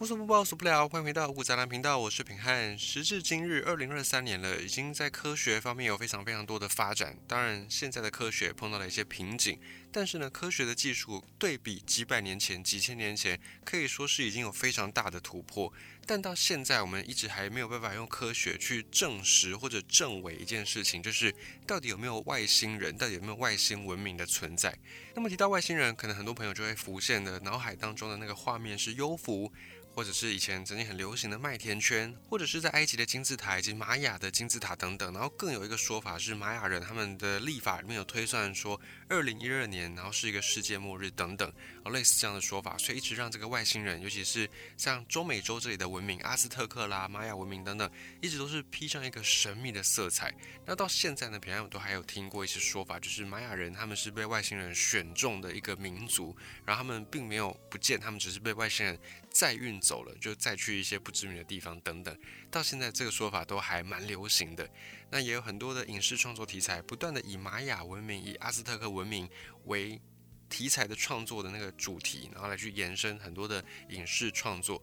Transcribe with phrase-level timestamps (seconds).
[0.00, 0.88] 无所不包，无所不聊。
[0.88, 2.78] 欢迎回到五谷杂粮频道，我是品汉。
[2.78, 7.18] 时至今日，二零二三年了，已经在科学方面有非常非常多的发展。
[7.26, 9.58] 当然，现在的科学碰到了一些瓶颈，
[9.90, 15.72] 但是呢，科学的技术对比几百年前、几千年前，可以说是已经有非常大的突破。
[16.08, 21.34] 但到现在，我们一直还没有办法用科学去证实或者证伪一件事情，就是
[21.66, 24.74] 到底有没有外星人，到底有没有外星文明的存在。
[25.14, 29.52] 那么提到外星人，可能很多朋友就会浮现的脑海当中的那个画面是幽浮。
[29.94, 41.52] 或者是以前曾经很流行的麦田圈，或者是在埃及的金字塔以及玛雅的金字塔等等，然后更有一个说法是玛雅人他们的历法里面有推算说二零一二年，然后是一个世界末日等等，
[41.86, 47.90] 类似这样的说法，所以一直让这个外星人，尤其是像中美洲这里的文文明，阿斯特克啦、玛雅文明等等，
[48.22, 50.32] 一直都是披上一个神秘的色彩。
[50.64, 58.96] 那到现在呢，平安我都还有听过一些说法，就是玛雅人他们是被外星人选中的一个民族，然后他们并没有不见，他们只是被外星人。
[59.30, 62.18] 再运走了，就再去一些不知名的地方等等。
[62.50, 64.68] 到现在这个说法都还蛮流行的。
[65.10, 69.28] 那也有很多的影视创作题材，不断的以玛雅文明、以阿斯特克文明
[69.66, 70.00] 为
[70.48, 74.82] 题材的创作的那个主题，然后来去延伸很多的影视创作。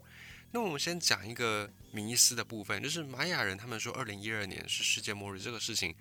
[0.56, 5.94] 那我们先讲一个迷思的部分，就是玛雅人他们说二零一二年是世界末日这个事情。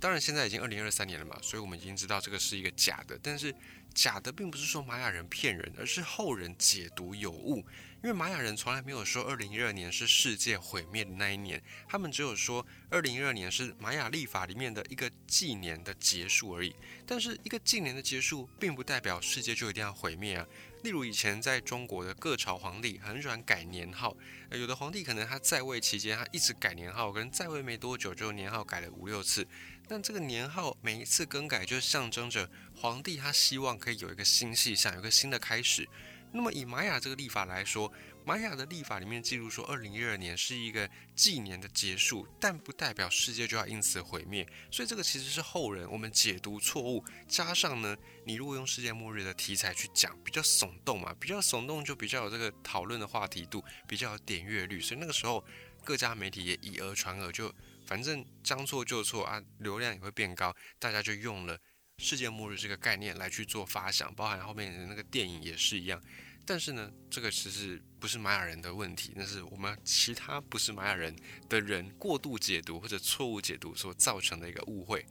[0.00, 3.54] 当然现在已经二零二三年了嘛，所以我们已经知道这个是一个假的，但是。
[3.94, 7.58] 假的并不是说玛雅人骗人，而是后人解读有误。
[8.02, 16.74] 因为玛雅人从来没有说二零一二年是世界毁灭的那一年，他们只有说二零一二年是玛雅历法里面的一个纪年的结束而已。
[17.06, 20.44] 但是一个纪年的结束，并不代表世界就一定要毁灭啊。
[20.84, 24.14] 例如以前在中国的各朝皇帝很喜欢改年号，
[24.50, 29.48] 有的皇帝可能他在位期间他一直改年号，可能在位没多久就年号改了五六次。
[29.88, 35.88] 但这个年号每一次更改，就象征着皇帝他希望可以有一个新气象，有个新的开始。
[36.32, 37.90] 那么以玛雅这个历法来说，
[38.26, 44.48] 玛雅的历法里面记录说，二零一二年是一个纪年的结束，但不代表世界就要因此毁灭。
[44.70, 55.44] 所以这个其实是后人我们解读错误，加上呢，你如果用世界末日的题材去讲，比较耸动嘛，比较耸动就比较有这个讨论的话题度，比较有点阅率，所以那个时候
[55.84, 57.54] 各家媒体也以讹传讹就。
[57.86, 61.60] 反正将错就错啊，流量也会变高，大家就用了
[61.98, 66.02] 世界末日这个概念来去做发想，包含后面的那个电影也是一样。
[66.46, 71.14] 但是呢，这个其实不是玛雅人的问题，那是我们其他不是玛雅人
[71.48, 75.04] 的人过度解读或者错误解读所造成的一个误会。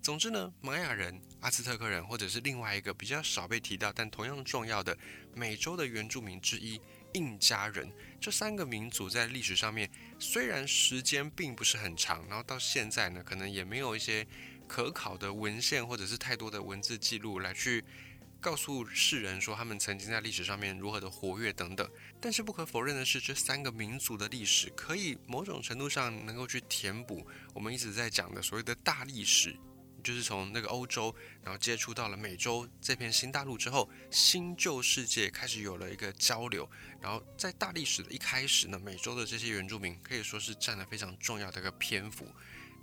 [0.00, 4.96] 总之呢，玛雅人、阿兹特克人，或者是另外一个比较少被提到但同样重要的
[5.34, 6.80] 美洲的原住民之一。
[7.14, 7.90] 印加人
[8.20, 14.26] 这三个民族在历史上面虽然时间并不是很长，然后到现在呢，可能也没有一些
[14.68, 17.82] 可考的文献或者是太多的文字记录来去
[18.40, 21.88] 告诉世人说他们曾经在历史上面如何的活跃等等。
[22.20, 29.56] 但是不可否认的是，这三个民族的历史可以某种程度上能够去填补我们一直在讲的所谓的大历史。
[30.04, 36.66] 就是从那个欧洲，然后接触到了美洲这片新大陆之后，新旧世界开始有了一个交流。
[37.02, 42.26] 然后在大历史的一开始呢，美洲的这些原住民可以说是占了非常重要的一个篇幅。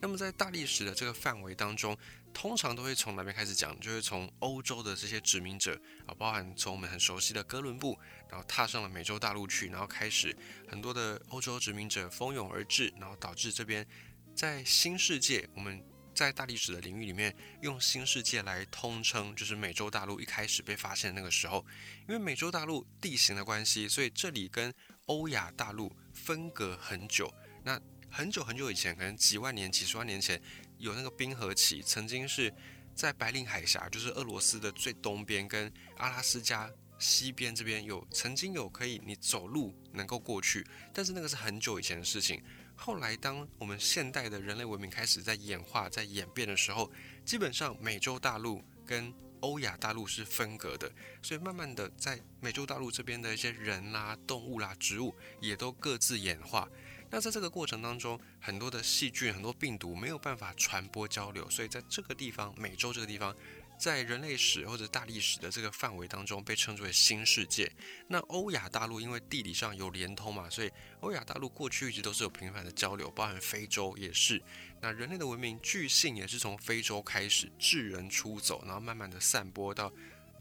[0.01, 1.97] 那么在大历史的这个范围当中，
[2.35, 3.79] 通常都会从哪边开始讲？
[3.79, 7.97] 就是从欧洲的这些殖民者啊，包含从我们很熟悉的哥伦布，
[8.29, 10.35] 然后踏上了美洲大陆去，然后开始
[10.67, 13.87] 很多的欧洲殖民者蜂拥而至，然后导致这边
[14.35, 15.81] 在新世界我们。
[16.15, 21.65] 在大历史的领域里面，用新世界来通称，就是美洲大陆一开始被发现的那个时候。
[22.07, 24.73] 因为美洲大陆地形的关系，所以这里跟
[25.07, 27.29] 欧亚大陆分隔很久。
[27.65, 27.77] 那
[28.09, 30.41] 很久很久以前，可能几万年、几十万年前，
[30.77, 32.53] 有那个冰河期，曾经是
[32.93, 42.41] 在白令海峡，就是俄罗斯的最东边，跟阿拉斯加西边这边有曾经有可以你走路能够过去，但是那个是很久以前的事情。
[42.77, 46.91] 后来，当我们现代的人类文明开始在演化、在演变的时候，
[47.25, 56.67] 基本上美洲大陆跟欧亚大陆是分隔的，所以慢慢的在美洲大陆这边的一些人啦、动物啦、植物也都各自演化。
[57.15, 63.33] 那在这个过程当中，很多的细菌、很多病毒没有办法传播交流，所以在这个地方，美洲这个地方。
[63.77, 67.71] 在人类史或者大历史的这个范围当中，被称之为新世界。
[68.07, 70.69] 那欧亚大陆因为地理上有连通嘛，所以
[70.99, 74.41] 欧亚大陆过去一直都是有频繁的交流，包含非洲也是。
[74.81, 79.91] 那人类的文明巨信也是从非洲开始智人出走，然后慢慢的散播到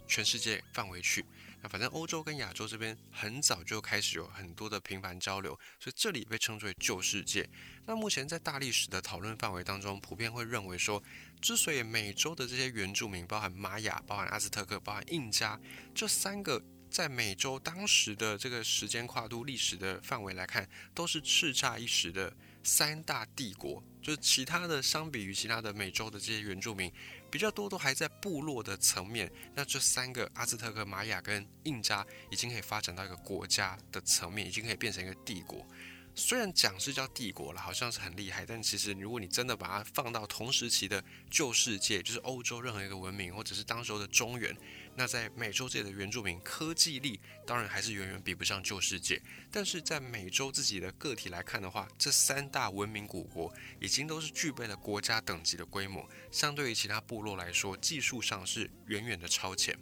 [0.08, 1.24] 全世界范围去。
[1.64, 7.48] 那反正欧洲跟亚洲这边很早就开始有很多的频繁交流，所以这里被称之为旧世界。
[7.86, 11.02] 那目前在大历史的讨论范围当中，普遍会认为说。
[11.40, 15.58] 之所以美洲的这些原住民，包含玛雅、包含阿兹特克、包含印加
[15.94, 23.82] 这三个在美洲当时的这个时间跨度、历史的范围来看，都是叱咤一时的三大帝国。
[24.02, 26.90] 就是其他的，相比于其他的美洲的这些原住民，
[27.34, 29.28] 比较多都还在部落的层面。
[29.56, 35.66] 那这三个阿兹特克、玛雅跟印加，已经可以发展到一个国家的层面，已经可以变成一个帝国。
[36.14, 44.56] 虽然讲是叫帝国了，好像是很厉害，但其实如果你真的把它放到同时期的旧世界，就是欧洲任何一个文明，或者是当时候的中原，
[44.96, 49.20] 那在美洲界的原住民科技力当然还是远远比不上旧世界。
[49.50, 59.78] 但是在美洲自己的个体来看的话，这三大文明古国已经都是具备了国家等级的规模，相对于其他部落来说，技术上是远远的超前。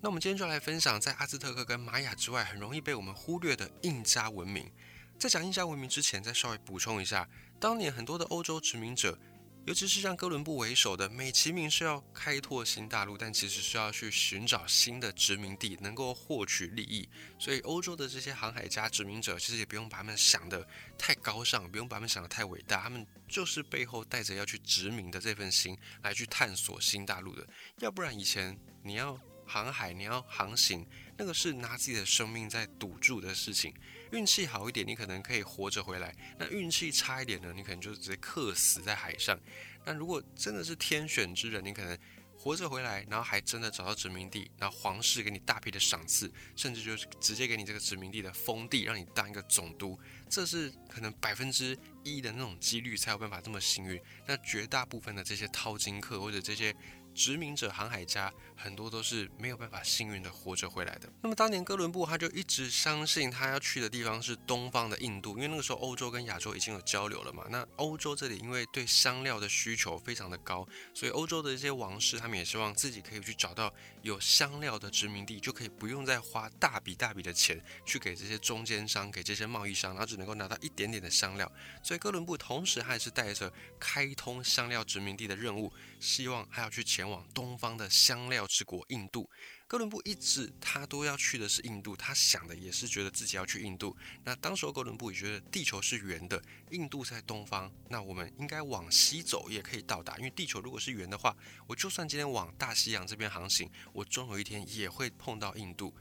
[0.00, 4.70] 那我们今天就来分享，在阿兹特克跟玛雅之外，很容易被我们忽略的印加文明。
[5.18, 7.28] 在讲印加文明之前，再稍微补充一下，
[7.60, 9.18] 当年很多的欧洲殖民者，
[9.66, 17.08] 尤其是像哥伦布为首的，美其名是要开拓新大陆，但其实是要去寻找新的殖民地，能够获取利益。
[17.38, 20.68] 所以欧洲的这些航海家、殖民者，其实也不用把他们想的
[20.98, 27.46] 太高尚，不用把他们想的太伟大，他们就是背后带着要去殖民的这份心来去探索新大陆的。
[27.78, 33.74] 要不然以前你要航海，你要航行，那个是拿自己的生命在赌注的事情。
[34.12, 39.38] 运气好一点，你可能可以活着回来；那运气差一点呢，你可能就直接客死在海上。
[39.84, 41.98] 那如果真的是天选之人，你可能
[42.36, 49.98] 活着回来，然后还真的找到殖民地，然后皇室给你大批的赏赐，甚至就是直接给你这个殖民地的封地，让你当一个总督。
[50.28, 54.00] 这是可能百分之一的那种几率才有办法这么幸运。
[54.26, 56.74] 那绝大部分的这些淘金客或者这些。
[57.14, 61.08] 殖民者、航海家很多都是没有办法幸运的活着回来的。
[61.22, 67.44] 那么当年哥伦布他就一直相信他要去的地方是东方的印度，因为那个时候欧洲跟亚洲已经有交流了嘛。
[67.50, 73.72] 那欧洲这里因为对香料的需求非常的高，所以欧洲的一些王室他们也希望自己可以去找到
[74.04, 81.50] 有香料的殖民地，就可以不用再花大笔大笔的钱去给这些中间商、给这些贸易商，然后只能够拿到一点点的香料。
[81.82, 85.70] 所以哥伦布同时还是带着开通香料殖民地的任务，
[86.00, 86.94] 希望还要去前。
[86.94, 89.28] 前往东方的香料之国印度，
[89.74, 93.96] 哥伦布一直他都要去的是印度，他想的也是觉得自己要去印度。
[94.22, 96.40] 那当时候哥伦布也觉得地球是圆的，
[96.70, 101.36] 印度在东方，那我们应该往西走也可以到达，因为地球如果是圆的话，
[101.66, 105.92] 我就算今天往大西洋这边航行，我终有一天也会碰到印度。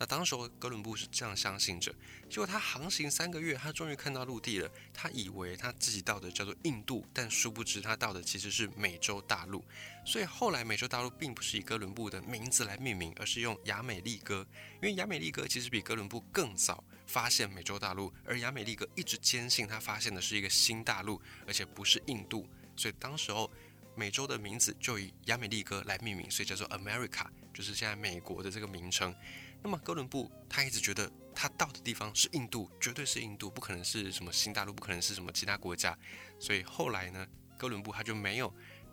[0.00, 1.94] 那当时哥伦布是这样相信着，
[2.30, 4.70] 结果他航行三个月，他终于看到陆地了。
[4.94, 9.62] 他以为他自己到的叫做印度，但殊不知他到的其实是美洲大陆。
[10.06, 14.38] 所以后来美洲大陆并不是以哥伦布的名字来命名，而是用亚美利哥，
[14.76, 22.48] 因为亚美利哥其实比哥伦布更早发现美洲大陆，而亚美利哥一直坚信他发现的是一个新大陆，而且不是印度。
[22.74, 23.50] 所以当时候
[23.94, 29.14] 美洲的名字就以亚美利哥来命名，所以叫做 America，就是现在美国的这个名称。
[29.62, 35.96] 那么哥伦布他一直觉得他到的地方是印度，绝对是印度，不可能是什么新大陆，不可能是什么其他国家。
[36.38, 37.26] 所以后来呢，
[37.58, 38.52] 哥伦布他就没有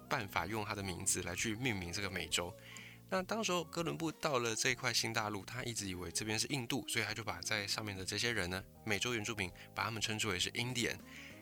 [0.09, 2.53] 办法用他的名字来去命名这个美洲。
[3.09, 10.97] 那当时候哥伦布到了这一块新大陆，他一直以为这边是印度，所以他就把在上面的这些人呢，美洲原住民，把他们称之为是印第安。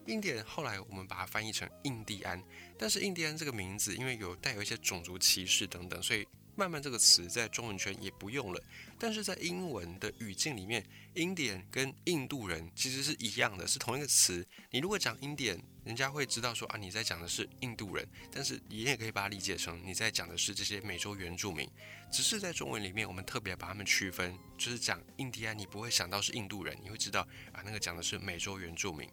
[0.06, 2.42] 印第安后来我们把它翻译成印第安，
[2.78, 6.28] 但是印第安这个名字因为有带有一些种族歧视等等，所以。
[6.56, 8.64] 慢慢这个词在中文圈也不用了，
[8.98, 14.46] 但是在英文的语境里面，Indian 跟印度人其实是一样的，是同一个词。
[14.72, 21.70] 你如果讲 Indian，人家会知道说啊你在讲的是印度人，但是你也可以把它理解成你在讲的是这些美洲原住民。
[22.12, 27.22] 只是在中文里面，我们特别把它们区分，就是讲印第安，你不会想到是印度人，你会知道
[27.52, 29.10] 啊那个讲的是美洲原住民。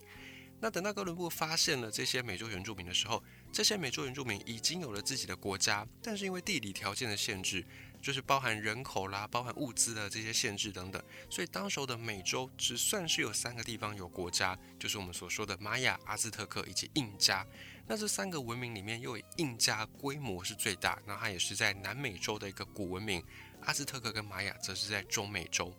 [0.62, 3.20] 那等到哥伦布发现了这些美洲原住民的时候，
[3.52, 7.66] 这些美洲原住民已经有了自己的国家，但是因为地理条件的限制，
[8.00, 17.44] 就是包含人口啦、包含物资的这些限制等等，所以当时候的美洲只算是有三个地方有国家，就是我们所说的玛雅、阿兹特克以及印加。
[17.88, 23.20] 那这三个文明里面，又以印加规模是最大，那它也是在南美洲的一个古文明；
[23.62, 25.74] 阿兹特克跟玛雅则是在中美洲。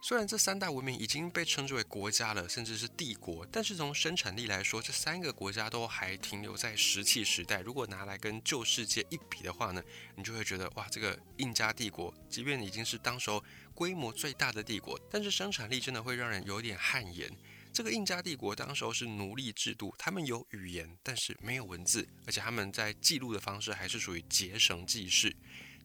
[0.00, 7.60] 虽然这三大文明已经被称之为国家了，甚至是帝国，但是从生产力来说，这三个国家都还停留在石器时代。
[7.60, 9.82] 如果拿来跟旧世界一比的话呢，
[10.14, 13.42] 你就会觉得哇，这个印加帝国，即便已经是当时候
[13.74, 17.28] 规模最大的帝国，但是生产力真的会让人有点汗颜。
[17.72, 25.34] 这个印加帝国当时候是奴隶制度，他们有语言，但是没有文字，而且他们在记录的方式还是属于结绳记事。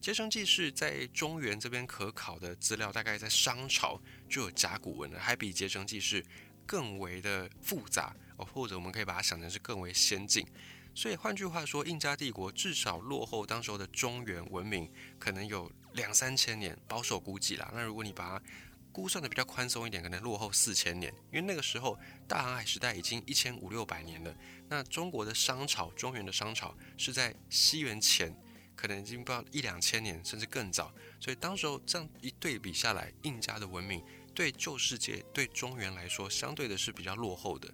[0.03, 3.97] 结绳记事在中原这边可考的资料，大概在商朝
[4.29, 6.21] 就有甲骨文了，还比结绳记事
[6.65, 10.45] 更为的复杂哦，或者我们可以把它想成是更为先进。
[10.93, 17.71] 所以换句话说，印加帝国至少落后当时候的中原文明可能有两三千年，保守估计啦。
[17.73, 18.45] 那如果你把它
[18.91, 24.35] 估算的比较宽松一点，可能落后四千年，因为那个时候大航海时代已经一千五六百年了。
[24.67, 28.35] 那中国的商朝，中原的商朝是在西元前，
[28.83, 30.93] 可能已经不知道一两千年，甚至更早。
[31.17, 34.03] 所以当时候这样一对比下来，印加的文明
[34.35, 37.73] 对旧世界、对中原来说，相对的是比较落后的。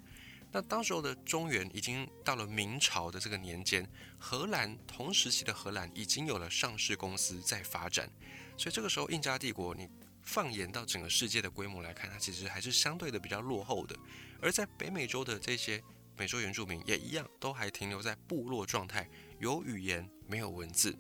[0.52, 3.90] 那当时候的中原已经到了明朝的这个年间，
[4.20, 8.08] 荷兰同时期的荷兰已经有了上市公司在发展，
[8.56, 9.90] 所以这个时候印加帝国你。
[10.22, 13.98] 放眼到整个世界的规模来看，它其实还是相对的比较落后的。
[14.40, 15.82] 而在北美洲的这些
[16.16, 20.96] 美洲原住民也一样，都还停留在部落状态，有语言没有文字。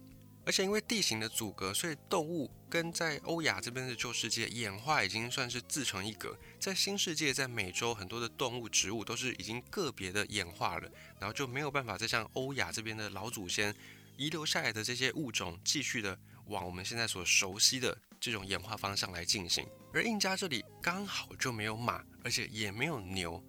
[0.46, 6.36] 而且因为地形的阻隔，所以动物跟在欧亚这边的旧世界演化已经算是自成一格。
[6.60, 13.76] 在新世界，在美洲很多的动物、植物都是已经个别的演化了，然后就没有办法再像欧亚这边的老祖先
[14.18, 16.18] 遗留下来的这些物种继续的
[16.48, 17.98] 往我们现在所熟悉的。
[18.22, 23.42] 这种演化方向来进行，而印加这里刚好就没有马，而且也没有牛。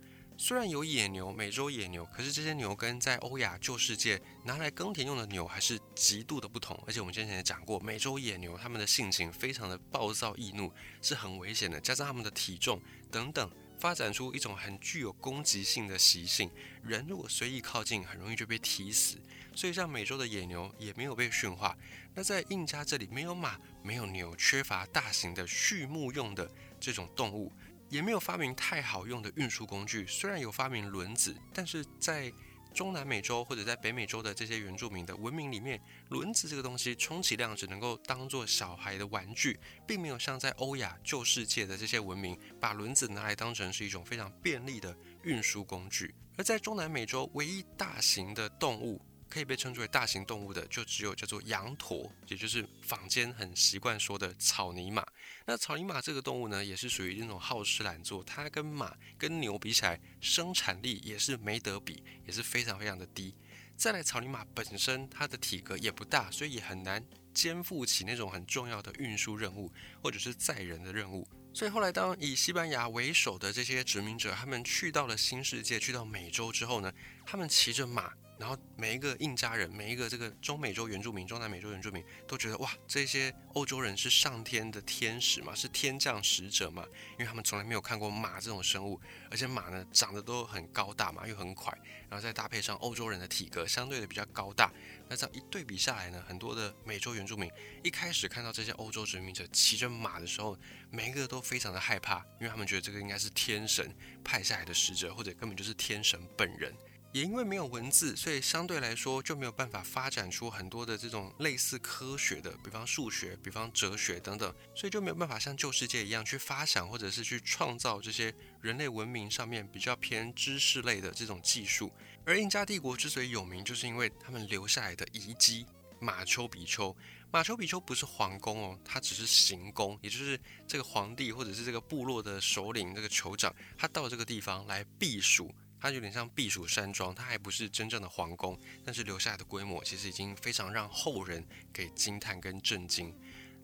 [0.42, 6.82] 虽然有野牛，美洲野牛，可是这些牛跟在欧亚旧世界拿来耕田用的牛还是极度的不同。
[6.86, 11.78] 而且我们之前也讲过，美洲野牛它们的性情非常的暴躁易怒，是很危险的。
[11.78, 12.80] 加上它们的体重
[13.10, 16.50] 等等，发展出一种很具有攻击性的习性。
[16.82, 19.18] 人如果随意靠近，很容易就被踢死。
[19.54, 21.76] 所以像美洲的野牛也没有被驯化。
[22.14, 27.52] 那在印加这里没有马，没有牛，缺乏大型的畜牧用的这种动物，
[27.90, 30.06] 也没有发明太好用的运输工具。
[30.06, 32.32] 虽然有发明轮子，但是在
[32.72, 46.14] 中南美洲或者在北美洲的这些原住民的文明里面，轮子这个东西充其量只能够当做小孩的玩具，并没有像在欧亚旧世界的这些文明，把轮子拿来当成是一种非常便利的运输工具。
[46.36, 49.04] 而在中南美洲，唯一大型的动物。
[49.30, 55.06] 可以被称之为大型动物的，就只有叫做羊驼，也就是坊间很习惯说的草泥马。
[55.46, 63.32] 那草泥马这个动物呢，也是属于那种好吃懒做，它跟马、跟牛比起来，生产力也是没得比，也是非常非常的低。
[63.76, 69.72] 再来，草泥马本身它的体格也不大，所以也很难肩负起那种很重要的运输任务
[70.02, 71.26] 或者是载人的任务。
[71.54, 76.92] 所以后来，当以西班牙为首的这些殖民者，他们去到了新世界，去到美洲之后呢，
[77.24, 78.12] 他们骑着马。
[78.40, 86.82] 然后每一个印加人，每一个这个中美洲原住民、中南美洲原住民都觉得哇，这些欧洲人是上天的天使嘛，是天降使者嘛，
[87.12, 88.98] 因为他们从来没有看过马这种生物，
[89.30, 91.70] 而且马呢长得都很高大嘛，又很快，
[92.08, 94.72] 然后再搭配上欧洲人的体格相对的比较高大，
[95.06, 97.50] 那这样一对比下来呢，很多的美洲原住民
[97.84, 100.56] 一开始看到这些欧洲殖民者骑着马的时候，
[100.90, 103.94] 每一个都非常的害怕，因为他们觉得这个应该是天神
[104.24, 106.74] 派下来的使者，或者根本就是天神本人。
[107.12, 121.90] 也因为没有文字，所以相对来说就没有办法发展出很多的这种类似科学的，比方数学、比方哲学等等，所以就没有办法像旧世界一样去发想或者是去创造这些人类文明上面比较偏知识类的这种技术。
[122.24, 125.66] 而印加帝国之所以有名，就是因为他们留下来的遗迹
[125.98, 126.96] 马丘比丘。
[127.32, 135.52] 马丘比丘不是皇宫哦，它只是行宫，也就是这个皇帝或者是这个部落的首领、这个酋长，他到这个地方来避暑。
[135.80, 143.14] 它有点像避暑山庄，它还不是真正的皇宫，但是留下来的规模其实已经非常让后人给惊叹跟震惊。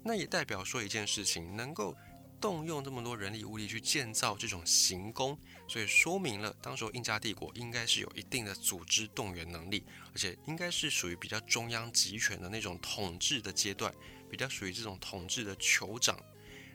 [0.03, 1.95] 那也代表说一件事情，能够
[2.41, 13.93] 动用这么多人力物力去建造这种行宫，所以说明了当时印加帝国应该是有一定的组织动员能力，而且应该是属于比较中央集权的那种统治的阶段，
[14.31, 16.19] 比较属于这种统治的酋长。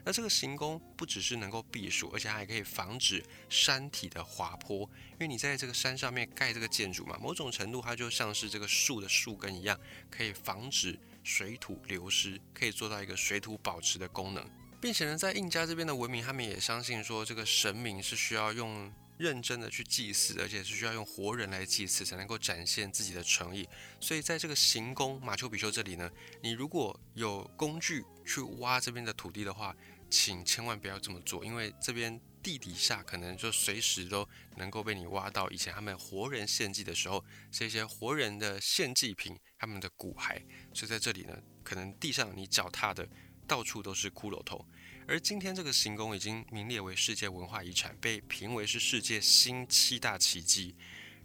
[0.03, 4.79] 那这个行宫不只是能够避暑，而且还可以防止山体的滑坡。
[5.13, 9.79] 因为你在这个山上面盖这个建筑嘛，某种程度它就像是这个树的树根一样，
[10.09, 14.43] 可以防止水土流失，可以做到一个水土保持的功能。
[14.81, 18.91] 并且呢，在印加这边的文明，他们也相信说，这个神明是需要用
[19.21, 23.69] 认真的去祭祀，而且是需要用活人来祭祀，才能够展现自己的诚意。
[23.99, 26.09] 所以在这个行宫马丘比丘这里呢，
[26.41, 29.75] 你如果有工具去挖这边的土地的话，
[30.09, 40.41] 请千万不要这么做，因为这边地底下可能就随时都能够被你挖到以前他们活人献祭的时候，这些活人的献祭品，他们的骨骸。
[40.73, 43.07] 所以在这里呢，可能地上你脚踏的
[43.47, 44.65] 到处都是骷髅头。
[45.11, 50.73] 而今天这个行宫已经名列为世界文化遗产，被评为是世界新七大奇迹。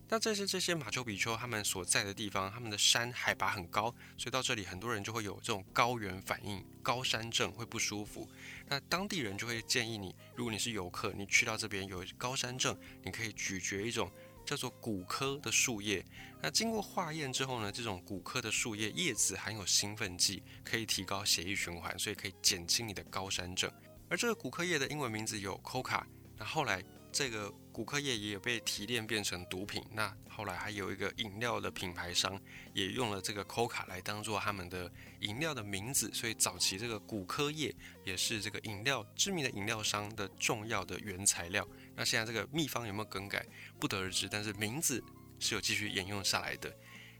[0.09, 8.28] 那这些这些马丘比丘他们所在的地方，他们的山海拔很高，所以到这里很多人就会有这种高原反应、高山症，会不舒服。
[8.66, 14.11] 那当地人就会建议你，如果你是游客，你去到这边有高山症，你可以咀嚼一种
[14.47, 16.03] 叫做古柯的树叶。
[16.41, 23.71] 那经过化验之后呢，这种古柯的树叶叶子含有兴奋剂，可以提高血液循环，所以可以减轻你的高山症。
[24.09, 26.03] 而这个古柯叶的英文名字有 Coca。
[26.38, 29.83] 那后来这个古柯叶也有被提炼变成毒品。
[29.93, 32.38] 那后来还有一个饮料的品牌商
[32.75, 37.75] 也用了这个 Coca 来当做他们的饮料的名字，所以早期这个古柯叶
[38.05, 41.67] 也是这个饮料知名的饮料商的重要的原材料。
[41.97, 43.45] 那现在这个秘方有没有更改，
[43.81, 45.03] 不得而知，但是名字
[45.41, 46.73] 是有继续沿用下来的。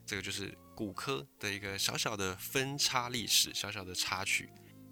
[0.05, 4.49] 这个就是骨科的一个小小的分叉历史，小小的插曲。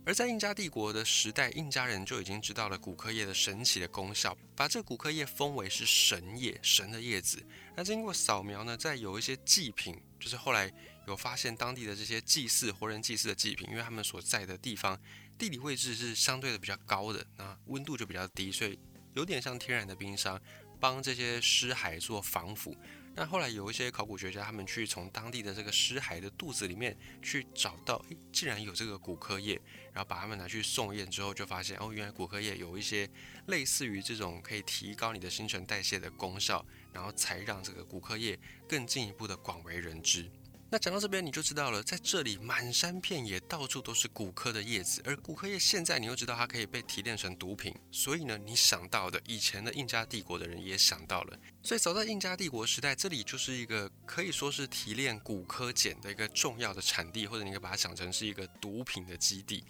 [0.06, 7.42] 而在印加帝国的时代，印加人就已经知道了骨科叶的神奇的功效，把这骨科叶封为是神叶，神的叶子。
[7.74, 10.70] 那经过扫描呢，在有一些祭品，就是后来
[11.06, 15.00] 有发现当地的这些祭祀活人祭祀的祭品，因为他们所在的地方
[15.38, 18.78] 地理位置是相对的比较高的，那温度就比较低，所以
[19.14, 20.40] 有点像天然的冰箱，
[20.78, 22.76] 帮这些尸骸做防腐。
[23.16, 29.54] 那后来有一些考古学家，他们去从当地的这个尸骸的肚子里面去找到，诶，竟然有这个骨科液，
[29.92, 33.08] 然后把它们拿去送验之后，就发现哦，原来骨科液有一些
[33.46, 38.36] 类似于这种可以提高你的新陈代谢的功效，然后才让这个骨科液
[38.68, 40.28] 更进一步的广为人知。
[40.74, 59.62] 那讲到这边，你就知道了，在这里满山遍野，到处都是骨科的叶子，而骨科叶现在你又知道它可以被提炼成毒品，所以呢，你想到的以前的印加帝国的人也想到了，所以早在印加帝国时代，这里就是一个可以说是提炼骨科碱的一个重要的产地，或者你可以把它想成是一个毒品的基地。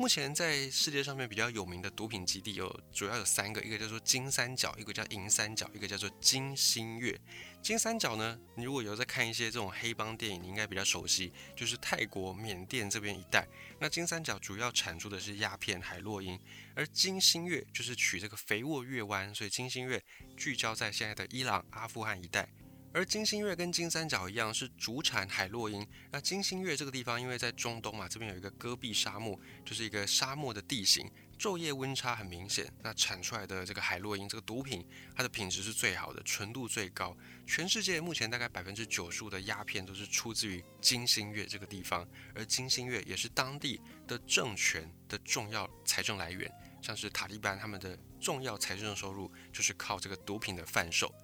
[0.00, 7.20] 目前在世界上面比较有名的毒品基地有主要有三个，一个叫做金三角，一个叫银三角，一个叫做金星月。
[7.60, 13.46] 金三角呢，你如果有在看一些这种黑帮电影，你应该比较熟悉，就是泰国、缅甸这边一带。
[13.78, 16.40] 那金三角主要产出的是鸦片、海洛因，
[16.74, 20.02] 而金星月就是取这个肥沃月湾，所以金星月
[20.34, 22.48] 聚焦在现在的伊朗、阿富汗一带。
[22.92, 25.86] 而金星月跟金三角一样是主产海洛因。
[26.10, 32.72] 那金星月这个地方，因为在中东嘛，这边有一个戈壁沙漠，就是一个沙漠的地形，昼夜温差很明显。
[32.82, 37.16] 那产出来的这个海洛因这个毒品，它的品质是最好的，纯度最高。
[37.46, 51.14] 全世界目前大概百分之九十五的鸦片都是出自于金星月这个地方，而金星月也是当地的政权的重要财政来源，像是塔利班他们的重要财政收入就是靠这个毒品的贩售。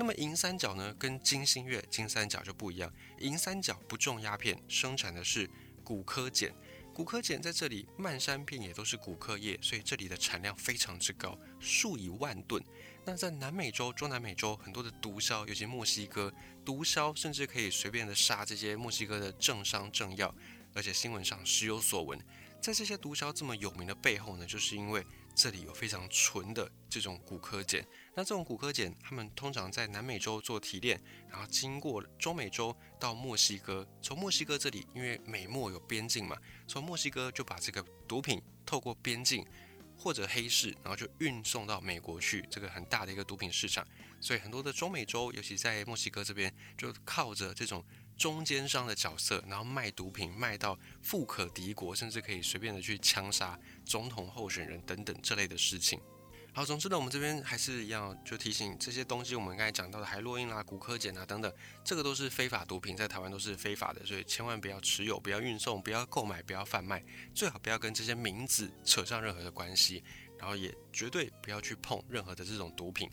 [0.00, 2.90] 那么银三角呢，跟金星月、金三角就不一样。
[3.18, 5.46] 银三角不种鸦片，生产的是
[5.84, 6.50] 古柯碱。
[6.94, 12.64] 古柯碱在这里漫山遍野都是古柯叶，所以这里的产量非常之高，数以万吨。
[13.04, 16.32] 那在南美洲、中南美洲，很多的毒枭，尤其墨西哥，
[16.64, 20.34] 毒枭甚至可以随便的杀这些墨西哥的政商政要，
[20.72, 22.18] 而且新闻上时有所闻。
[22.58, 27.84] 在这些毒枭这么有名的背后呢，就是因为这里有非常纯的这种古柯碱。
[28.14, 39.46] 那这种古柯碱，他们通常在南美洲做提炼，然后经过中美洲到墨西哥，从墨西哥这里，因为美墨有边境嘛，从墨西哥就把这个毒品透过边境
[39.96, 43.86] 或者黑市，然后就运送到美国去，这个很大的一个毒品市场。
[44.20, 47.82] 所以很多的中美洲，尤其在墨西哥这边，就靠着这种
[48.20, 55.98] 中间商的角色，然后卖毒品卖到富可敌国，甚至可以随便的去枪杀总统候选人等等这类的事情。
[56.52, 61.50] 好，总之呢，我们这边还是一样，就提醒这些东西，我们刚才讲到的海洛因啦、古柯碱啊等等，
[61.82, 67.02] 这个都是非法毒品，在台湾都是非法的，所以千万不要持有、不要运送、不要购买、不要贩卖，
[67.34, 70.04] 最好不要跟这些名字扯上任何的关系，
[70.38, 73.08] 然后也绝对不要去碰任何的这种毒品。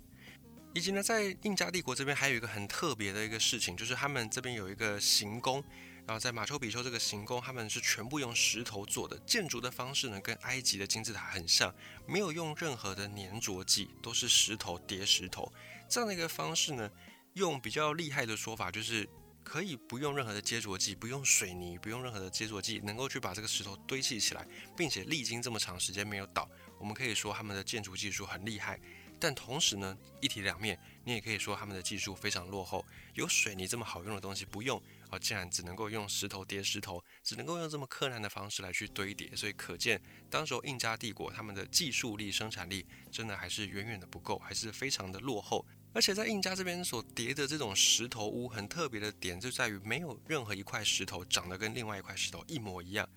[0.77, 5.63] 以及呢，在印加帝国这边还有一个很特别的一个事情，就是他们这边有一个行宫。
[6.05, 11.73] 然后在马丘比丘这个行宫，他们是全部用石头做的，建筑的方式呢跟埃及的金字塔很像，
[12.05, 15.51] 没有用任何的粘着剂，都是石头叠石头
[15.89, 16.87] 这样的一个方式呢。
[17.33, 19.09] 用比较厉害的说法，就是
[19.43, 26.47] 可以不用任何的接着剂，不用水泥，不用任何的接着剂，能够去把这个石头堆砌起来，并且历经这么长时间没有倒。
[26.79, 28.79] 我们可以说他们的建筑技术很厉害，
[29.19, 32.85] 但同时呢，一体两面，你也可以说他们的技术非常落后。
[33.13, 34.81] 有水泥这么好用的东西不用。
[35.09, 45.65] 啊，竟然只能够用石头叠石头，只能够用这么困难的方式来去堆叠，所以可见当时候印加帝国他们的技术力、生产力真的还是远远的不够，还是非常的落后。
[45.93, 53.07] 而且在印加这边所叠的这种石头屋，很特别的点就在于没有任何一块石头长得跟另外一块石头一模一样。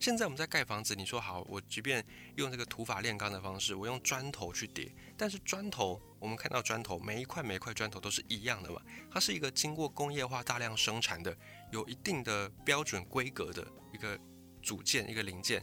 [0.00, 2.04] 现在我们在盖房子，你说好，我即便
[2.36, 8.80] 用这个土法炼钢的方式，我用砖头去叠，但是砖头，我们看到砖头每一块每一块砖头都是一样的嘛？
[9.10, 11.36] 它是一个经过工业化大量生产的，
[11.72, 14.16] 有一定的标准规格的一个
[14.62, 15.60] 组件一个零件，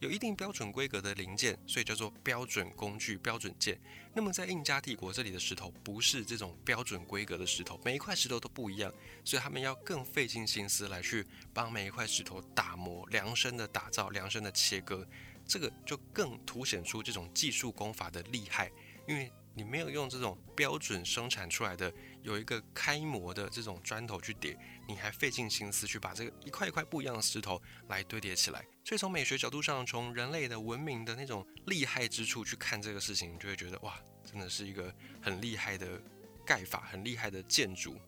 [0.00, 3.78] 有一定标准规格的零件，所以叫做标准工具、标准件。
[4.14, 8.92] 那么在印加帝国这里的石头不是这种标准规格的石头，每一块石头都不一样，
[9.24, 15.06] 所以他们要更费尽心思来去帮每一块石头打磨、量身的打造、量身的切割，
[15.46, 18.70] 这个就更凸显出这种技术工法的厉害，
[19.06, 19.32] 因为。
[19.56, 21.90] 你没有用这种标准生产出来的
[22.20, 24.54] 有一个开模的这种砖头去叠，
[24.86, 28.62] 你还费尽心思去把这个一块一块不一样的石头来堆叠起来。
[28.84, 33.98] 所以从美学角度上，从人类的文明的那种厉害之处去看这个事情，你就会觉得哇，
[34.30, 35.98] 真的是一个很厉害的
[36.44, 37.98] 盖法，很厉害的建筑。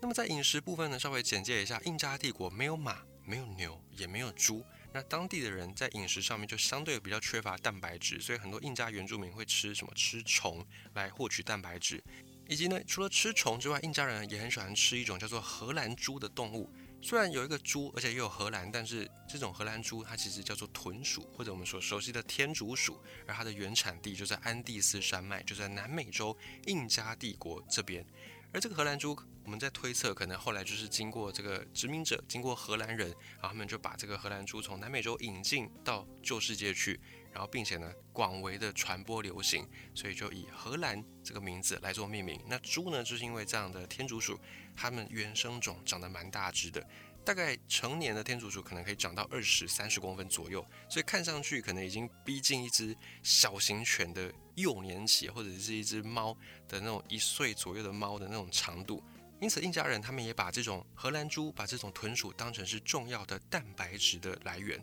[0.00, 4.64] 那么在饮食部分呢，稍微简介一下，印加帝国没有马，没有牛，也没有猪。
[4.96, 12.02] 那当地的人在饮食上面就相对比较缺乏蛋白质，所以很多印加原住民会吃什么吃虫来获取蛋白质，
[12.48, 16.72] 以及呢，除了吃虫之外，印加人也很喜欢吃一种叫做荷兰猪的动物。
[17.02, 28.02] 虽然有一个猪，而且又有荷兰，但是这种荷兰猪它其实叫做豚鼠，或者我们所熟悉的天竺鼠，而它的原产地就在安第斯山脉，就在南美洲印加帝国这边。
[28.52, 36.98] 而这个荷兰猪，我们在推测，可能后来就是经过这个殖民者，经过荷兰人，然后他们就把这个荷兰猪从南美洲引进到旧世界去，
[37.32, 42.40] 然后并且呢广为的传播流行，所以就以荷兰这个名字来做命名。
[42.46, 44.40] 那猪呢，就是因为这样的天竺鼠，
[44.74, 46.82] 它们原生种长得蛮大只的，
[47.24, 54.32] 大概成年的天竺鼠可能可以长到二十三十公分左右，所以看上去可能已经逼近一只小型犬的。
[54.56, 56.36] 幼年期或者是一只猫
[56.68, 59.02] 的那种一岁左右的猫的那种长度，
[59.40, 64.82] 因此印加人他们也把这种荷兰猪、把这种豚鼠当成是重要的蛋白质的来源。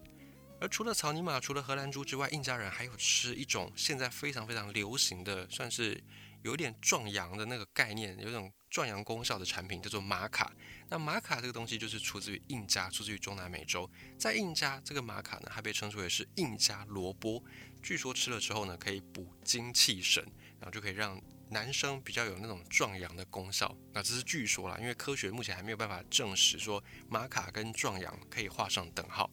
[0.62, 6.02] 而除了草泥马、除了荷兰猪之外，印加人还有吃一种现在非常非常流行的，算是
[6.44, 10.52] 有点壮阳的那个概念，有种壮阳功效的产品，叫做玛卡。
[10.90, 13.88] 那玛卡这个东西就是出自于印加，出自于中南美洲。
[14.18, 17.44] 在印加，这个玛卡呢，它被称之为是印加萝卜。
[17.84, 20.24] 据说吃了之后呢，可以补精气神，
[20.60, 23.78] 然后就可以让男生比较有那种壮阳的功效。
[23.94, 29.30] 那这是据说啦，因为科学目前还没有办法证实说玛卡跟壮阳可以画上等号。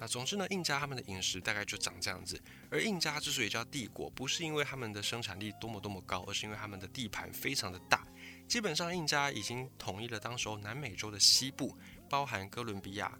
[0.00, 2.42] 那总之呢，印加他们的饮食大概就长这样子。
[2.68, 8.04] 而印加之所以叫帝国，不是因为他们的生产力多么多么高，而是因为他们的地盘非常的大。
[8.46, 11.76] 基本上，印加已经统一了当时候南美洲的西部，
[12.08, 13.18] 包含哥伦比亚、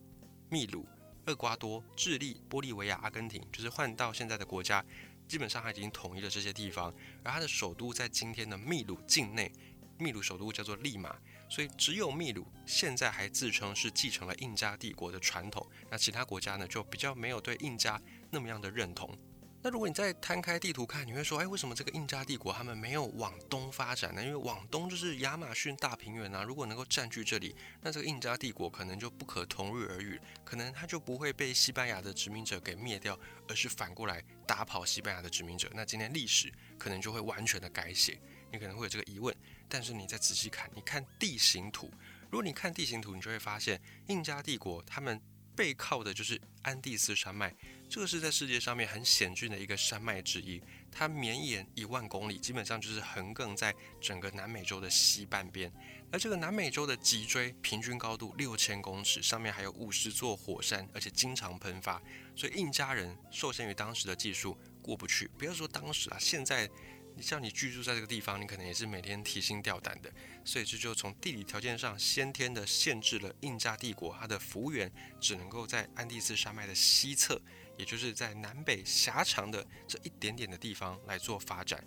[0.48, 0.87] 秘鲁。
[1.26, 4.84] 厄瓜多、智利、玻利维亚、阿根廷，就是换到现在的国家，
[5.26, 6.94] 基本上它已经统一了这些地方。
[7.22, 9.50] 而它的首都在今天的秘鲁境内，
[9.96, 11.16] 秘鲁首都叫做利马，
[11.48, 15.66] 所以只有秘鲁现在还自称是继承了印加帝国的传统。
[15.90, 17.98] 那其他国家呢，就比较没有对印加
[18.30, 19.16] 那么样的认同。
[19.64, 24.22] 那如果你再摊开地图看，你会说，哎，为什么这个印加帝国他们没有往东发展呢？
[24.22, 35.70] 因为往东就是亚马逊大平原啊，如果能够占据这里，那这个印加帝国可能就不可同日而语，可能它就不会被西班牙的殖民者给灭掉，而是反过来打跑西班牙的殖民者。
[35.72, 38.20] 那今天历史可能就会完全的改写。
[38.53, 39.35] 你可能会有这个疑问，
[39.66, 41.90] 但是你再仔细看，你看地形图，
[42.24, 45.18] 如果你看地形图，你就会发现印加帝国他们
[45.57, 47.55] 背靠的就是安第斯山脉。
[47.88, 55.73] 这个是在世界上面很险峻的一个山脉之一，它绵延一万公里，基本上就是横亘在整个南美洲的西半边。
[56.11, 62.03] 而这个南美洲的脊椎平均高度六千公尺，上面还有五十座火山，而且经常喷发，
[62.35, 65.29] 所以印加人受限于当时的技术过不去。
[65.38, 66.69] 不要说当时啊，现在。
[67.16, 70.12] 你像你居住在这个地方，你可能也是每天提心吊胆的，
[70.44, 77.40] 所以这就从地理条件上先天的限制了印加帝国，它的服务员只能够在安第斯山脉的西侧，
[77.79, 81.83] 也就是在南北狭长的这一点点的地方来做发展。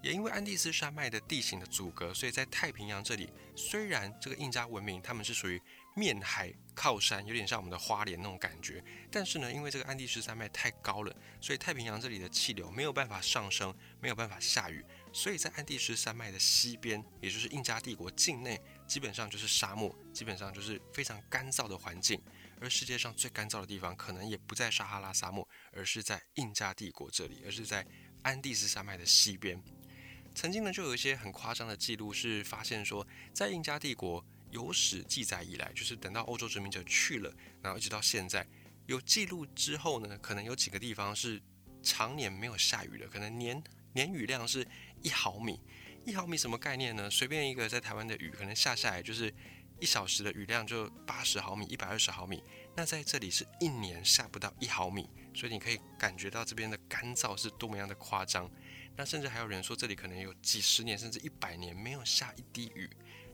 [0.00, 5.60] 也因为安第斯山脉的地形的阻隔，所以在太平洋这里，虽然这个印加文明他们是属于。
[5.98, 8.82] 面海靠山，有点像我们的花莲那种感觉。
[9.10, 14.84] 但是呢，因为这个安第斯山脉太高了，所以太平洋这里的气流没有办法上升，没有办法下雨。
[15.12, 22.22] 所以在安第斯山脉的西边，也就是印加帝国境内，基本上就是沙漠，基本上就是非常干燥的环境。
[22.60, 27.84] 而世界上最干燥的地方，可能也不在撒哈拉沙漠，而是在印加帝国这里，而是在
[28.22, 29.60] 安第斯山脉的西边。
[30.34, 34.24] 曾经呢，就有一些很夸张的记录，是发现说，在印加帝国。
[34.50, 37.32] 有史记载以来，就是等到欧洲殖民者去了，
[37.62, 38.46] 然后一直到现在，
[38.86, 41.40] 有记录之后呢，可能有几个地方是
[41.82, 44.66] 常年没有下雨的，可能年年雨量是
[45.02, 45.60] 一毫米。
[46.06, 47.10] 一毫米什么概念呢？
[47.10, 49.32] 随便一个在台湾的雨，可能下下来就是
[49.78, 52.42] 一小时的雨量就八十毫米、一百二十毫米。
[52.74, 58.50] 那在这里是一年下不到一毫米，所以你可以感觉到这边的干燥是多么样的夸张。
[58.96, 62.88] 那甚至还有人说，这里可能有几十年甚至一百年没有下一滴雨。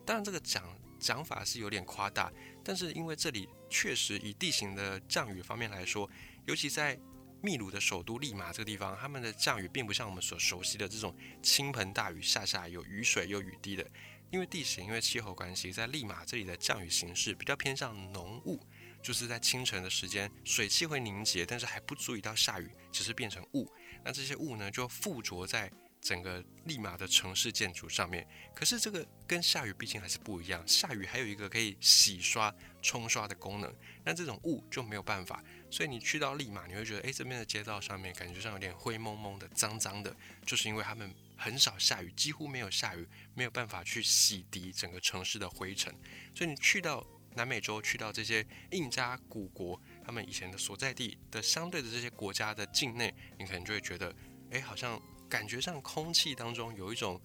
[0.05, 0.65] 当然，这个讲。
[1.05, 2.33] 讲法是有点夸大，
[2.65, 6.09] 但是因为这里确实以地形的降雨方面来说，
[6.47, 6.99] 尤其在
[7.43, 13.87] 秘鲁的首都利马这个地方，他们的降雨并不像我们所熟悉的这种倾盆大雨下下有雨水有雨滴的，
[14.31, 18.59] 因为地形因为气候关系，在利马这里的降雨形式比较偏向浓雾，
[19.03, 23.71] 就是在清晨的时间水汽会凝结，但是还不足以到下雨，只是变成雾。
[24.03, 25.71] 那这些雾呢就附着在
[26.05, 28.29] 整个利马的城市建筑上面。
[28.55, 35.43] 可是这个跟下雨毕竟还是不一样，下雨还有一个可以洗刷冲刷的功能，那这种雾就没有办法。
[35.71, 40.15] 所以你去到利马，你会觉得，哎，这边的街道上面感觉上有点灰蒙蒙的、脏脏的，
[40.45, 45.93] 就是因为他们很少下雨，几乎没有下雨，没有办法去洗涤整个城市的灰尘。
[46.35, 54.15] 所以你去到南美洲，去到这些印加古国，他们以前的所在地的相对的这些国家的境内，你可能就会觉得，
[54.51, 55.01] 哎，好像
[55.35, 57.21] 感觉上空气当中有一种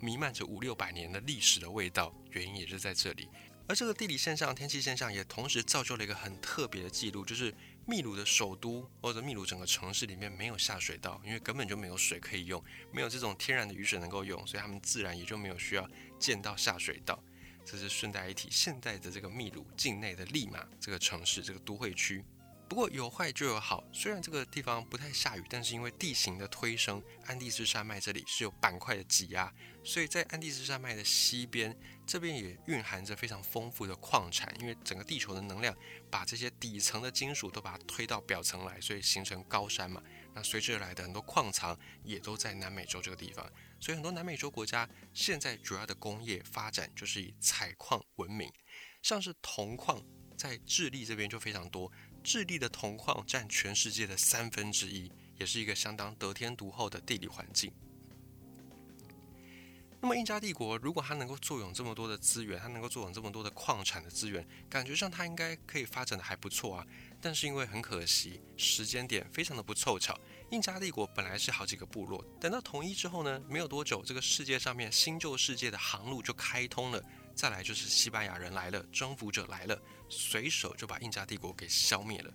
[0.00, 3.28] 弥漫着五六百年的历史的味道，原因也是在这里。
[3.68, 7.54] 而这个地理现象、天气现象也同时造就了一个很特别的记录，就是。
[7.86, 15.86] 秘鲁的首都或者秘鲁整个城市里面没有下水道，因为根本就没有水可以用，没有这种天然的雨水能够用，所以他们自然也就没有需要
[16.18, 17.22] 建到下水道。
[17.62, 22.24] 这是顺带一提，现在的这个秘鲁境内的利马这个城市这个都会区。
[22.68, 29.52] 不过有坏就有好，虽然这个地方不太下雨，但是因为地形的推升，安第斯山脉这里是有板块的挤压，
[29.84, 34.52] 所以在安第斯山脉的西边，这边也蕴含着非常丰富的矿产。
[34.60, 35.76] 因为整个地球的能量
[36.10, 40.02] 把这些底层的金属都把它推到表层来，所以形成高山嘛。
[40.34, 43.48] 那随之而来的很多矿藏也都在南美洲这个地方，
[43.78, 48.50] 所以很多南美洲国家现在主要的工业发展就是以采矿闻名，
[49.00, 50.02] 像是铜矿
[50.36, 51.92] 在智利这边就非常多。
[52.24, 57.70] 智利的铜矿占全世界的三分之一，也是一个相当得天独厚的地理环境。
[60.00, 66.86] 那么印加帝国如果它能够坐拥这么多的资源，它能够坐拥这么多的矿产的资源，感觉上它应该可以发展的还不错啊。
[67.20, 70.18] 但是因为很可惜，时间点非常的不凑巧，
[70.50, 77.02] 印加帝国本来是好几个部落，等到统一之后呢，没有多久，这个世界上面新旧世界的航路就开通了。
[77.34, 82.32] 再来就是西班牙人来了，征服者来了，随手就把印加帝国给消灭了。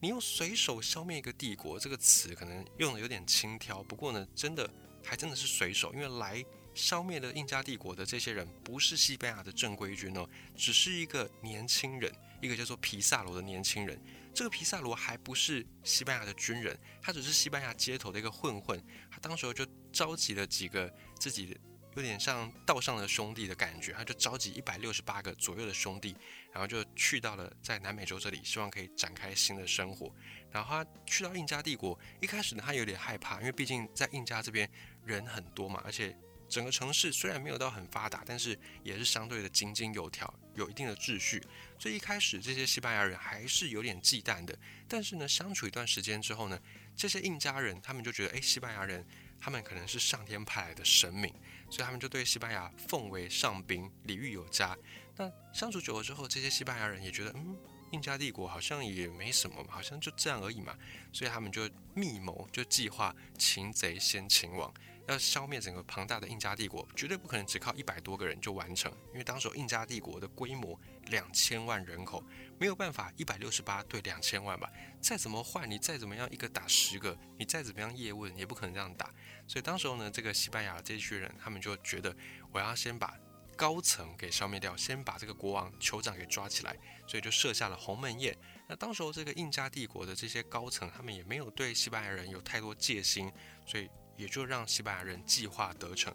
[0.00, 3.82] 你用“随手消灭一个帝国”这个词，可能用的有点轻佻。
[3.82, 4.70] 不过呢，真的
[5.04, 14.00] 还真的是随手，因为来消灭了印加帝国的这些人，不是西班牙的正规军哦，只是一个年轻人，一个叫做皮萨罗的年轻人。
[14.32, 18.80] 这个皮萨罗还不是西班牙的军人，他只是西班牙街头的一个混混。
[19.10, 21.56] 他当时就召集了几个自己的。
[21.98, 26.16] 有点像道上的兄弟的感觉，他就召集一百六十八个左右的兄弟，
[26.52, 30.14] 然后就去到了在南美洲这里，希望可以展开新的生活。
[30.52, 34.70] 然后他去到印加帝国，一开始呢，他有点害怕，因为毕竟在印加这边
[35.04, 36.16] 人很多嘛，而且
[36.48, 41.42] 整个城市虽然没有到很发达，但是也是相对的井井有条，有一定的秩序。
[41.80, 44.56] 所以一开始这些西班牙人还是有点忌惮的。
[44.88, 46.58] 但是呢，相处一段时间之后呢，
[46.96, 49.04] 这些印加人他们就觉得，哎，西班牙人
[49.40, 51.34] 他们可能是上天派来的神明。
[51.70, 54.76] 所以他们就对西班牙奉为上宾，礼遇有加。
[55.16, 57.56] 那相处久了之后，这些西班牙人也觉得，嗯，
[57.92, 60.76] 印加帝国好像也没什么嘛，好像就这样而已嘛。
[61.12, 64.72] 所以他们就密谋，就计划擒贼先擒王，
[65.08, 72.22] 要消灭整个庞大的印加帝国，绝对不可能只靠一百多个人就完成，因为当时印加帝国的规模两千万人口，
[72.58, 74.70] 没有办法一百六十八对两千万吧。
[75.00, 79.12] 再怎么换，你再怎么样一个打十个，你再怎么样叶问，也不可能这样打。
[79.46, 82.14] 所以当时候呢，这个西班牙这群人，他们就觉得
[82.52, 83.16] 我要先把
[83.56, 88.36] 高层给消灭掉，先把这个国王酋长给抓起来，所以就设下了鸿门宴。
[88.68, 93.32] 那当时候这个印加帝国的这些高层，他们也没有对西班牙人有太多戒心，
[93.66, 96.14] 所以也就让西班牙人计划得逞。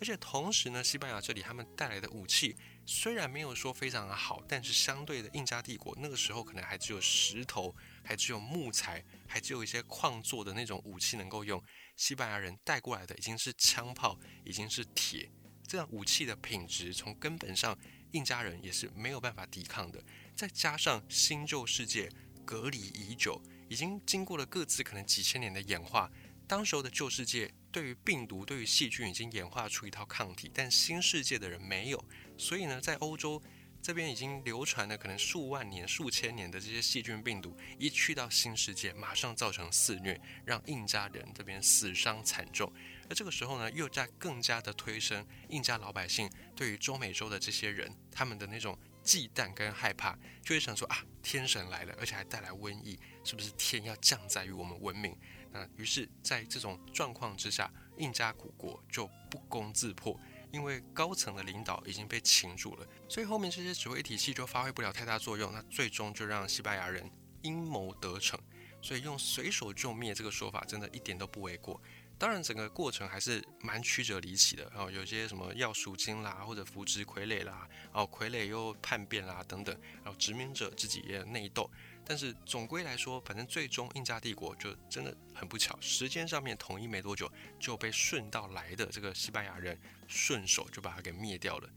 [0.00, 2.54] 而且同时呢，西班牙这里他们带来的武器
[2.86, 11.60] 虽然没有说非常的好，但是相对的印加帝国那个时候可能还只有石头，还只有木材，还只有一些矿做的那种武器能够用。
[11.96, 15.28] 西班牙人带过来的已经是枪炮，已经是铁，
[15.66, 17.76] 这样武器的品质从根本上，
[18.12, 20.00] 印加人也是没有办法抵抗的。
[20.36, 22.08] 再加上新旧世界
[22.44, 26.08] 隔离已久，已经经过了各自可能几千年的演化，
[26.48, 32.04] 当时候的旧世界对于病毒、对于细菌已经演化出一套抗体，但新世界的人没有，
[32.36, 33.40] 所以呢，在欧洲。
[33.80, 42.70] 这边已经流传了可能数万年、数千年的这些细菌病毒，一去到新世界，马上造成肆虐，让印加人这边死伤惨重。
[43.08, 55.16] 而这个时候呢，又在更加的推升印加老百姓对于中美洲的这些人他们的那种忌惮跟害怕，就会想说啊，天神来了，而且还带来瘟疫，是不是天要降灾于我们文明？
[55.52, 60.18] 那于是，在这种状况之下，印加古国就不攻自破。
[60.50, 65.52] 因为高层的领导已经被擒住了，所以后面这些指挥体系就发挥不了太大作用。
[65.52, 67.10] 那最终就让西班牙人
[67.42, 68.40] 阴谋得逞。
[68.80, 71.78] 所以用随手就灭这个说法，真的一点都不为过。
[72.16, 81.70] 当然，整个过程还是蛮曲折离奇的，然后有些什么要赎金啦，或者扶植傀儡啦，然后傀儡又叛变啦等等，然后殖民者自己也内斗。
[82.08, 91.68] 但是总归来说，反正最终印加帝国就真的很不巧，时间上面统一没多久就被顺道来的这个西班牙人顺手就把它给灭掉了。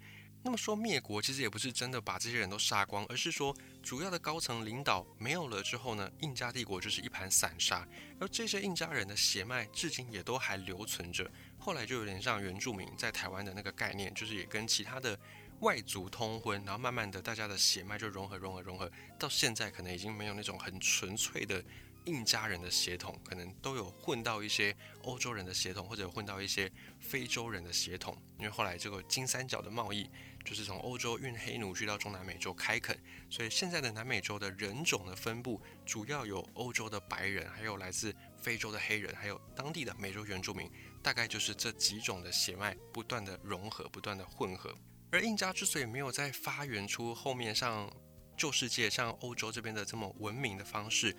[0.43, 7.87] 那么说灭国其实也不是真的把这些人都杀光，而是说主要的高层领导没有了之后呢，印加帝国就是一盘散沙。
[8.19, 11.29] 而这些印加人的血脉至今也都还留存着。
[11.59, 15.19] 后来就有点像原住民在台湾的那个概念，就是也跟其他的
[15.61, 21.63] 外族通婚，然后慢慢的大家的血脉就融合融合融合，到现在可能已经没有那种很纯粹的。
[22.05, 26.67] 印加人的血统可能都有混到一些欧洲人的血统，或者混到一些
[26.99, 28.17] 非洲人的血统。
[28.39, 30.09] 因为后来这个金三角的贸易
[30.43, 40.67] 就是从欧洲运黑奴去到中南美洲开垦，所以现在的南美洲的人种的分布主要有欧洲的白人，还有来自非洲的黑人，还有当地的美洲原住民，
[41.03, 44.75] 大概就是这几种的血脉不断的融合，不断的混合。
[45.11, 47.91] 而印加之所以没有再发源出后面像
[48.37, 51.15] 旧世界、像欧洲这边的这么文明的方式。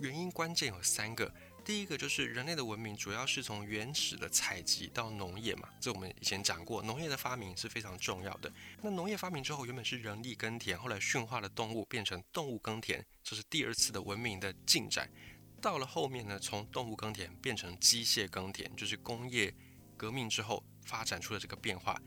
[0.00, 1.32] 原因关键有三个，
[1.64, 8.50] 第一个就是人类的文明主要是从原始的采集到农业嘛，这我们以前讲过，农业的发明是非常重要的。
[8.80, 15.10] 那农业发明之后，原本是人力耕田，后来驯化了动物，变成动物耕田，这是第二次的文明的进展。
[15.60, 19.54] 到了后面呢，从动物耕田变成机械耕田，就是工业
[19.96, 22.00] 革命之后发展出了这个变化。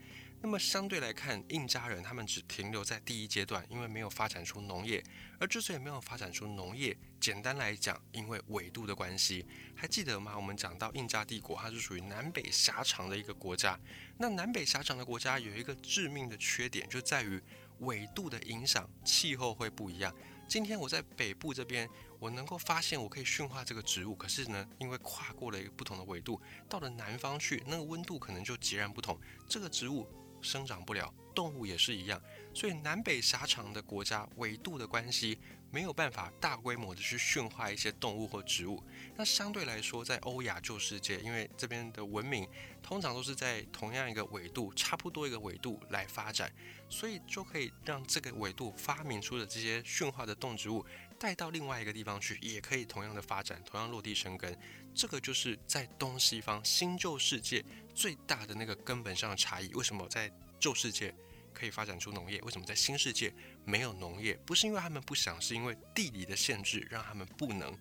[0.45, 5.03] 那么相对来看，印加人他们只停留在第一阶段，因为没有发展出农业。
[5.39, 9.43] 而之所以没有发展出农业，简单来讲，因为纬度的关系。
[9.75, 10.33] 还记得吗？
[10.35, 13.75] 我们讲到印加帝国，它是属于南北狭长的一个国家。
[14.19, 17.41] 那南北狭长的国家有一个致命的缺点，就在于
[17.79, 20.15] 纬度的影响，气候会不一样。
[20.47, 30.07] 今天我在北部这边，我能够发现我可以驯化这个植物，可是呢，因为跨过了一个不同的纬度，到了南方去，那个温度可能就截然不同，这个植物。
[30.45, 32.21] 生长不了，动物也是一样，
[32.53, 35.39] 所以南北狭长的国家纬度的关系
[35.75, 38.81] 没有办法大规模的去驯化一些动物或植物。
[39.17, 42.47] 那相对来说，在欧亚旧世界，因为这边的文明
[42.81, 46.49] 通常都是在同样一个纬度，差不多一个纬度来发展，
[46.87, 50.85] 所以就可以让这个纬度发明出的这些驯化的动植物
[51.19, 54.57] 带到另外一个地方去，也可以同样的发展，同样落地生根。
[54.93, 57.61] 这个就是在东西方新旧世界
[57.93, 59.73] 最大的那个根本上的差异。
[59.73, 61.13] 为什么在旧世界
[61.55, 62.39] 可以发展出农业？
[62.41, 64.35] 为什么在新世界没有农业？
[64.45, 67.75] 不是因为他们不想，是因为地理的限制让他们不能。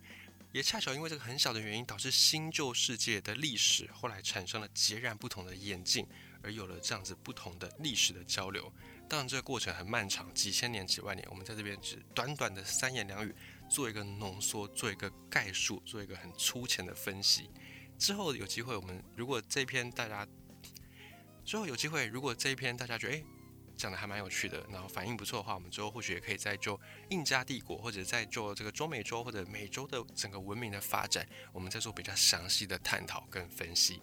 [0.52, 6.06] 也恰巧因为这个很小的原因，导致新旧世界的历史后来产生了截然不同的演进，
[6.42, 8.72] 而有了这样子不同的历史的交流。
[9.08, 11.26] 当然，这个过程很漫长，几千年、几万年。
[11.28, 13.34] 我们在这边只短短的三言两语。
[13.66, 17.48] 做一个浓缩，做一个概述，做一个很粗浅的分析。
[17.98, 20.28] 之后有机会，我们如果这篇大家
[21.46, 23.24] 之后有机会，如果这一篇大家觉得诶
[23.76, 34.00] 讲的还蛮有趣的，然后反应不错的话，我们之后或许也可以再做印加帝国，或者再做这个中美洲或者美洲的整个文明的发展，我们再做比较详细的探讨跟分析。